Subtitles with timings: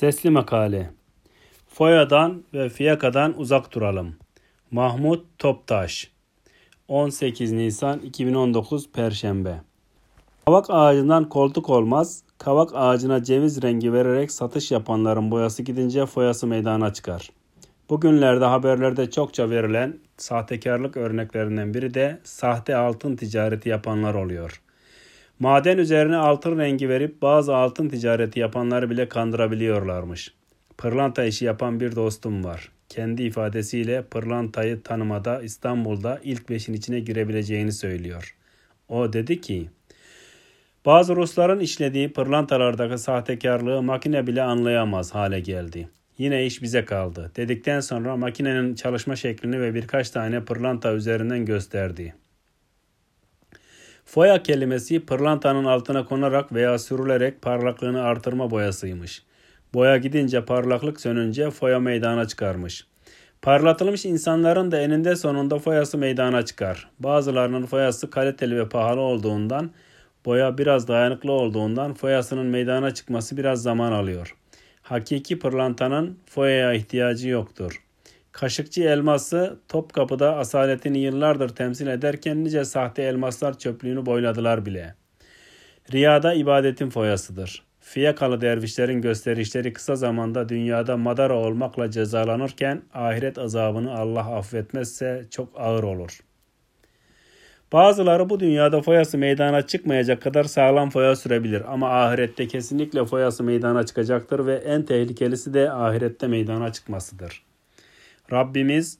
[0.00, 0.90] Sesli Makale
[1.68, 4.16] Foya'dan ve fiyakadan uzak duralım.
[4.70, 6.10] Mahmut Toptaş
[6.88, 9.60] 18 Nisan 2019 Perşembe
[10.46, 16.92] Kavak ağacından koltuk olmaz, kavak ağacına ceviz rengi vererek satış yapanların boyası gidince foyası meydana
[16.92, 17.30] çıkar.
[17.90, 24.69] Bugünlerde haberlerde çokça verilen sahtekarlık örneklerinden biri de sahte altın ticareti yapanlar oluyor.''
[25.40, 30.34] Maden üzerine altın rengi verip bazı altın ticareti yapanları bile kandırabiliyorlarmış.
[30.78, 32.68] Pırlanta işi yapan bir dostum var.
[32.88, 38.36] Kendi ifadesiyle pırlantayı tanımada İstanbul'da ilk beşin içine girebileceğini söylüyor.
[38.88, 39.68] O dedi ki,
[40.86, 45.88] bazı Rusların işlediği pırlantalardaki sahtekarlığı makine bile anlayamaz hale geldi.
[46.18, 47.32] Yine iş bize kaldı.
[47.36, 52.14] Dedikten sonra makinenin çalışma şeklini ve birkaç tane pırlanta üzerinden gösterdi.
[54.10, 59.22] Foya kelimesi pırlantanın altına konarak veya sürülerek parlaklığını artırma boyasıymış.
[59.74, 62.86] Boya gidince parlaklık sönünce foya meydana çıkarmış.
[63.42, 66.88] Parlatılmış insanların da eninde sonunda foyası meydana çıkar.
[66.98, 69.70] Bazılarının foyası kaliteli ve pahalı olduğundan,
[70.24, 74.36] boya biraz dayanıklı olduğundan foyasının meydana çıkması biraz zaman alıyor.
[74.82, 77.89] Hakiki pırlantanın foyaya ihtiyacı yoktur.''
[78.32, 84.94] Kaşıkçı elması Topkapı'da asaletini yıllardır temsil ederken nice sahte elmaslar çöplüğünü boyladılar bile.
[85.92, 87.62] Riyada ibadetin foyasıdır.
[87.80, 95.82] Fiyakalı dervişlerin gösterişleri kısa zamanda dünyada madara olmakla cezalanırken ahiret azabını Allah affetmezse çok ağır
[95.82, 96.20] olur.
[97.72, 103.86] Bazıları bu dünyada foyası meydana çıkmayacak kadar sağlam foya sürebilir ama ahirette kesinlikle foyası meydana
[103.86, 107.49] çıkacaktır ve en tehlikelisi de ahirette meydana çıkmasıdır.''
[108.32, 108.98] Rabbimiz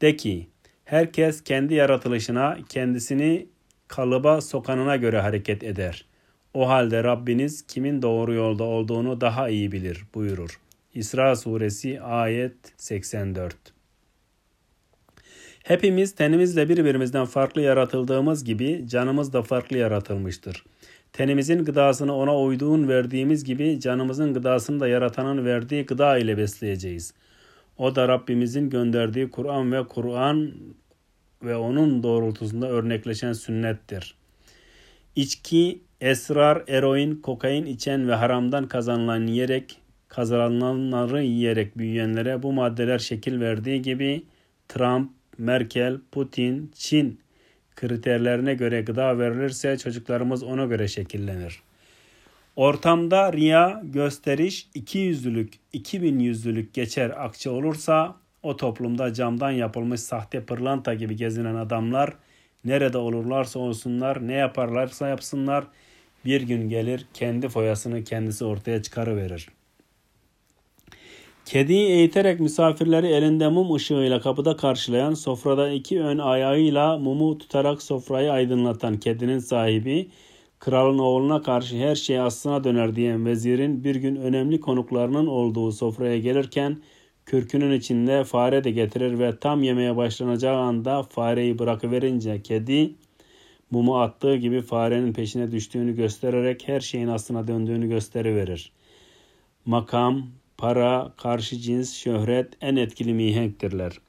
[0.00, 0.48] de ki
[0.84, 3.46] herkes kendi yaratılışına kendisini
[3.88, 6.04] kalıba sokanına göre hareket eder.
[6.54, 10.60] O halde Rabbiniz kimin doğru yolda olduğunu daha iyi bilir buyurur.
[10.94, 13.56] İsra suresi ayet 84
[15.64, 20.64] Hepimiz tenimizle birbirimizden farklı yaratıldığımız gibi canımız da farklı yaratılmıştır.
[21.12, 27.28] Tenimizin gıdasını ona uyduğun verdiğimiz gibi canımızın gıdasını da yaratanın verdiği gıda ile besleyeceğiz.''
[27.78, 30.52] O da Rabbimizin gönderdiği Kur'an ve Kur'an
[31.42, 34.14] ve onun doğrultusunda örnekleşen sünnettir.
[35.16, 39.78] İçki, esrar, eroin, kokain içen ve haramdan kazanılan yiyerek,
[40.08, 44.22] kazanılanları yiyerek büyüyenlere bu maddeler şekil verdiği gibi
[44.68, 47.20] Trump, Merkel, Putin, Çin
[47.76, 51.62] kriterlerine göre gıda verilirse çocuklarımız ona göre şekillenir.
[52.58, 60.00] Ortamda riya, gösteriş, iki yüzlülük, iki bin yüzlülük geçer akçe olursa o toplumda camdan yapılmış
[60.00, 62.14] sahte pırlanta gibi gezinen adamlar
[62.64, 65.64] nerede olurlarsa olsunlar, ne yaparlarsa yapsınlar
[66.24, 69.48] bir gün gelir kendi foyasını kendisi ortaya çıkarıverir.
[71.44, 78.32] Kediyi eğiterek misafirleri elinde mum ışığıyla kapıda karşılayan, sofrada iki ön ayağıyla mumu tutarak sofrayı
[78.32, 80.08] aydınlatan kedinin sahibi
[80.60, 86.18] kralın oğluna karşı her şey aslına döner diyen vezirin bir gün önemli konuklarının olduğu sofraya
[86.18, 86.78] gelirken
[87.26, 92.94] kürkünün içinde fare de getirir ve tam yemeye başlanacağı anda fareyi bırakıverince kedi
[93.70, 98.72] mumu attığı gibi farenin peşine düştüğünü göstererek her şeyin aslına döndüğünü gösteriverir.
[99.66, 100.26] Makam,
[100.56, 104.00] para, karşı cins, şöhret en etkili mihenktirler.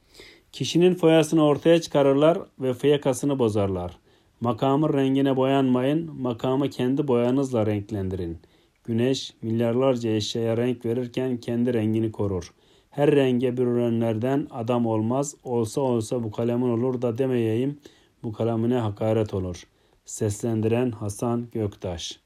[0.52, 4.09] Kişinin foyasını ortaya çıkarırlar ve fiyakasını bozarlar.''
[4.42, 8.38] Makamın rengine boyanmayın, makamı kendi boyanızla renklendirin.
[8.84, 12.54] Güneş milyarlarca eşyaya renk verirken kendi rengini korur.
[12.90, 17.80] Her renge bir ürünlerden adam olmaz, olsa olsa bu kalemin olur da demeyeyim,
[18.24, 19.64] bu kalemine hakaret olur.
[20.06, 22.20] Seslendiren Hasan Göktaş